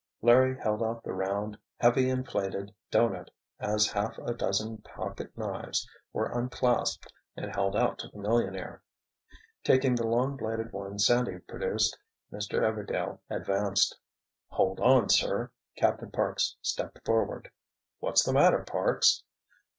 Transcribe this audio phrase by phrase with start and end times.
[0.23, 6.31] Larry held out the round, heavy inflated "doughnut" as half a dozen pocket knives were
[6.31, 8.81] unclasped and held out to the millionaire.
[9.63, 11.99] Taking the long bladed one Sandy produced,
[12.33, 12.63] Mr.
[12.63, 13.95] Everdail advanced.
[14.47, 17.51] "Hold on, sir!" Captain Parks stepped forward.
[17.99, 19.21] "What's the matter, Parks?"